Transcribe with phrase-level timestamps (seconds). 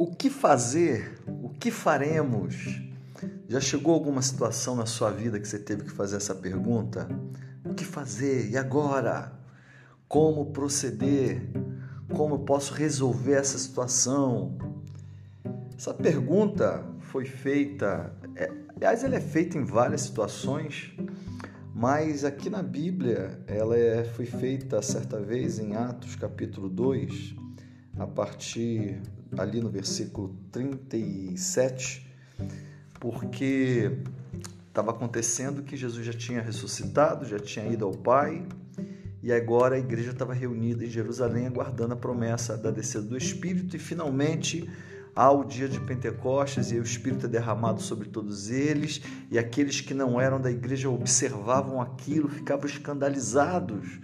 [0.00, 1.20] O que fazer?
[1.26, 2.80] O que faremos?
[3.46, 7.06] Já chegou alguma situação na sua vida que você teve que fazer essa pergunta?
[7.62, 8.48] O que fazer?
[8.48, 9.30] E agora?
[10.08, 11.42] Como proceder?
[12.14, 14.56] Como eu posso resolver essa situação?
[15.76, 20.96] Essa pergunta foi feita, é, aliás, ela é feita em várias situações,
[21.74, 27.36] mas aqui na Bíblia ela é, foi feita certa vez em Atos capítulo 2,
[27.98, 28.98] a partir
[29.36, 32.06] ali no versículo 37,
[32.98, 33.98] porque
[34.68, 38.46] estava acontecendo que Jesus já tinha ressuscitado, já tinha ido ao Pai,
[39.22, 43.76] e agora a igreja estava reunida em Jerusalém aguardando a promessa da descida do Espírito
[43.76, 44.68] e finalmente
[45.14, 49.92] ao dia de Pentecostes e o Espírito é derramado sobre todos eles, e aqueles que
[49.92, 54.00] não eram da igreja observavam aquilo, ficavam escandalizados,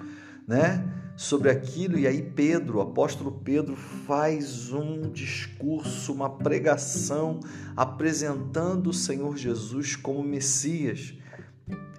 [0.46, 0.84] né?
[1.16, 7.40] Sobre aquilo, e aí Pedro, o apóstolo Pedro, faz um discurso, uma pregação
[7.74, 11.14] apresentando o Senhor Jesus como Messias.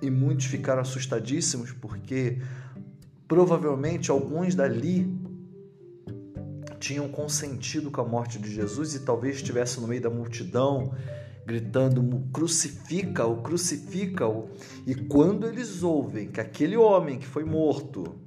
[0.02, 2.40] E muitos ficaram assustadíssimos porque
[3.28, 5.12] provavelmente alguns dali
[6.80, 10.94] tinham consentido com a morte de Jesus e talvez estivesse no meio da multidão
[11.44, 14.50] gritando crucifica-o, crucifica-o.
[14.86, 18.27] E quando eles ouvem que aquele homem que foi morto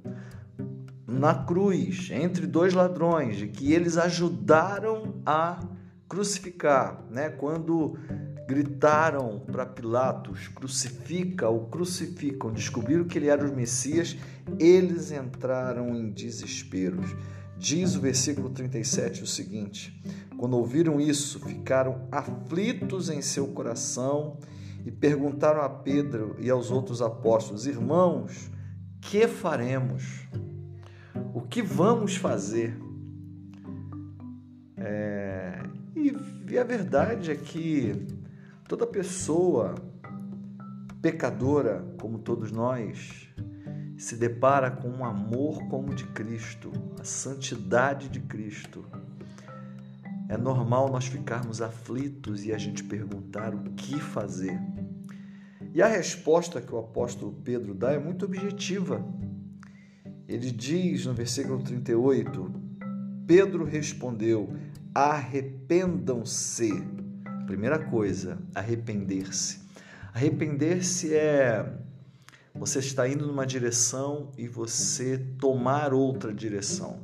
[1.11, 5.59] na cruz, entre dois ladrões, que eles ajudaram a
[6.07, 7.29] crucificar, né?
[7.29, 7.97] Quando
[8.47, 14.17] gritaram para Pilatos: crucifica-o, crucificam, descobriram que ele era o Messias,
[14.57, 17.15] eles entraram em desesperos.
[17.57, 20.01] Diz o versículo 37 o seguinte:
[20.37, 24.37] Quando ouviram isso, ficaram aflitos em seu coração
[24.85, 28.49] e perguntaram a Pedro e aos outros apóstolos: Irmãos,
[28.99, 30.27] que faremos?
[31.33, 32.77] O que vamos fazer?
[34.75, 35.63] É,
[35.95, 37.93] e, a verdade é que
[38.67, 39.75] toda pessoa
[41.01, 43.29] pecadora, como todos nós,
[43.97, 46.69] se depara com um amor como o de Cristo,
[46.99, 48.85] a santidade de Cristo.
[50.27, 54.59] É normal nós ficarmos aflitos e a gente perguntar o que fazer.
[55.73, 59.01] E a resposta que o apóstolo Pedro dá é muito objetiva.
[60.31, 62.49] Ele diz no versículo 38:
[63.27, 64.55] Pedro respondeu:
[64.95, 66.71] arrependam-se.
[67.45, 69.59] Primeira coisa, arrepender-se.
[70.13, 71.69] Arrepender-se é
[72.55, 77.01] você está indo numa direção e você tomar outra direção.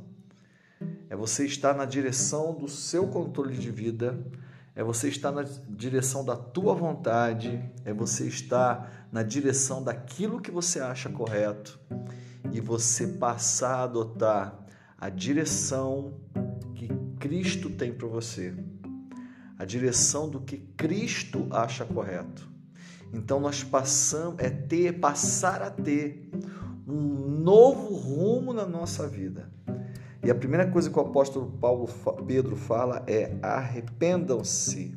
[1.10, 4.18] É você estar na direção do seu controle de vida,
[4.74, 10.50] é você estar na direção da tua vontade, é você estar na direção daquilo que
[10.50, 11.78] você acha correto
[12.52, 14.66] e você passar a adotar
[14.96, 16.14] a direção
[16.74, 16.88] que
[17.18, 18.54] Cristo tem para você,
[19.58, 22.48] a direção do que Cristo acha correto.
[23.12, 26.28] Então nós passamos é ter passar a ter
[26.86, 29.50] um novo rumo na nossa vida.
[30.22, 31.88] E a primeira coisa que o apóstolo Paulo
[32.26, 34.94] Pedro fala é arrependam-se.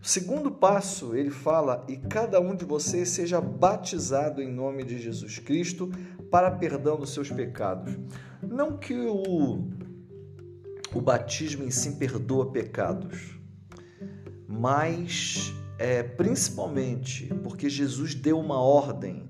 [0.00, 4.98] O segundo passo, ele fala: "E cada um de vocês seja batizado em nome de
[4.98, 5.90] Jesus Cristo
[6.30, 7.96] para perdão dos seus pecados".
[8.42, 9.78] Não que o
[10.94, 13.38] o batismo em si perdoa pecados,
[14.46, 19.28] mas é, principalmente porque Jesus deu uma ordem: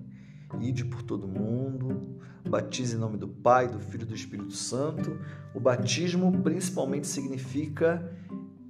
[0.60, 5.18] ide por todo mundo, batize em nome do Pai, do Filho e do Espírito Santo.
[5.54, 8.12] O batismo principalmente significa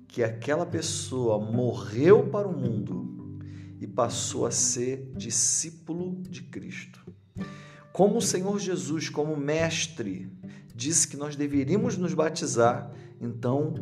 [0.06, 3.38] que aquela pessoa morreu para o mundo
[3.80, 7.07] e passou a ser discípulo de Cristo.
[7.98, 10.30] Como o Senhor Jesus, como mestre,
[10.72, 13.74] disse que nós deveríamos nos batizar, então,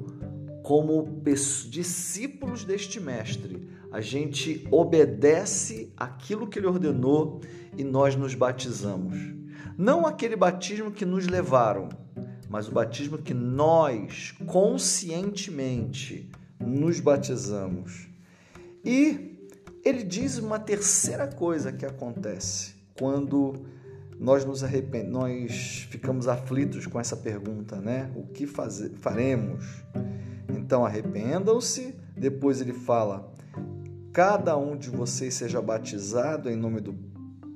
[0.63, 1.21] como
[1.69, 7.43] discípulos deste mestre, a gente obedece aquilo que ele ordenou
[7.77, 9.19] e nós nos batizamos.
[9.77, 11.91] Não aquele batismo que nos levaram,
[12.49, 18.09] mas o batismo que nós conscientemente nos batizamos.
[18.83, 19.37] E
[19.85, 23.76] ele diz uma terceira coisa que acontece quando
[24.19, 28.11] nós nos arrependemos, nós ficamos aflitos com essa pergunta, né?
[28.15, 29.85] O que fazer, faremos?
[30.49, 31.95] Então arrependam-se.
[32.17, 33.33] Depois ele fala:
[34.13, 36.95] cada um de vocês seja batizado em nome do,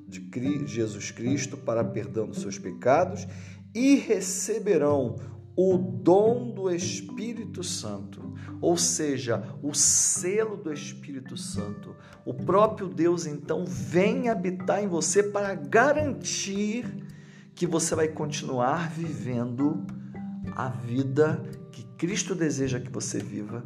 [0.07, 3.27] de Jesus Cristo para perdão dos seus pecados
[3.75, 5.17] e receberão
[5.63, 11.95] o dom do Espírito Santo, ou seja, o selo do Espírito Santo.
[12.25, 16.87] O próprio Deus então vem habitar em você para garantir
[17.55, 19.85] que você vai continuar vivendo
[20.57, 23.63] a vida que Cristo deseja que você viva.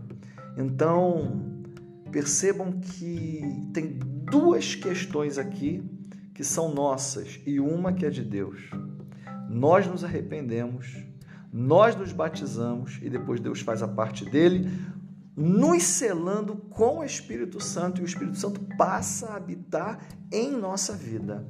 [0.59, 1.63] Então,
[2.11, 3.41] percebam que
[3.73, 5.81] tem duas questões aqui
[6.35, 8.59] que são nossas e uma que é de Deus.
[9.49, 11.14] Nós nos arrependemos,
[11.57, 14.69] nós nos batizamos e depois Deus faz a parte dele,
[15.37, 20.01] nos selando com o Espírito Santo e o Espírito Santo passa a habitar
[20.33, 21.47] em nossa vida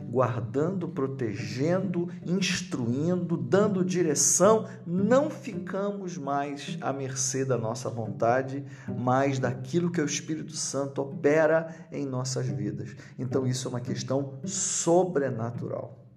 [0.00, 8.64] guardando, protegendo, instruindo, dando direção, não ficamos mais à mercê da nossa vontade,
[8.96, 12.94] mas daquilo que o Espírito Santo opera em nossas vidas.
[13.18, 16.07] Então, isso é uma questão sobrenatural.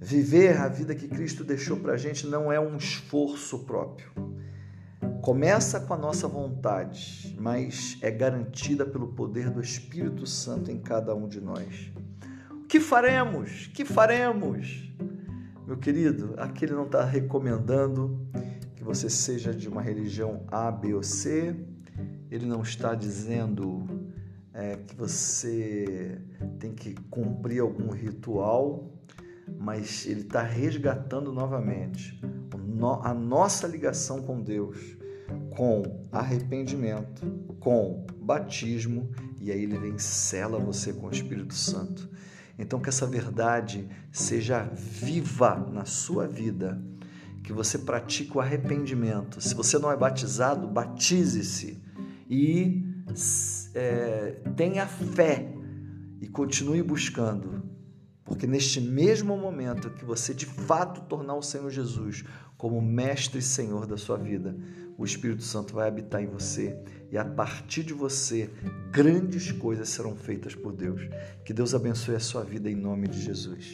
[0.00, 4.10] Viver a vida que Cristo deixou para a gente não é um esforço próprio.
[5.20, 11.14] Começa com a nossa vontade, mas é garantida pelo poder do Espírito Santo em cada
[11.14, 11.92] um de nós.
[12.68, 13.66] Que faremos?
[13.74, 14.90] Que faremos?
[15.66, 18.26] Meu querido, aqui ele não está recomendando
[18.74, 21.54] que você seja de uma religião A, B ou C.
[22.30, 23.86] Ele não está dizendo
[24.54, 26.20] é, que você
[26.58, 28.97] tem que cumprir algum ritual,
[29.58, 32.18] mas ele está resgatando novamente
[33.02, 34.78] a nossa ligação com Deus,
[35.56, 37.26] com arrependimento,
[37.58, 39.10] com batismo,
[39.40, 42.08] e aí ele vem sela você com o Espírito Santo.
[42.58, 46.80] Então, que essa verdade seja viva na sua vida,
[47.42, 49.40] que você pratique o arrependimento.
[49.40, 51.82] Se você não é batizado, batize-se
[52.28, 52.84] e
[53.74, 55.52] é, tenha fé
[56.20, 57.62] e continue buscando,
[58.28, 62.22] porque neste mesmo momento que você de fato tornar o Senhor Jesus
[62.58, 64.54] como mestre e Senhor da sua vida,
[64.98, 66.78] o Espírito Santo vai habitar em você
[67.10, 68.50] e a partir de você
[68.92, 71.00] grandes coisas serão feitas por Deus.
[71.42, 73.72] Que Deus abençoe a sua vida em nome de Jesus.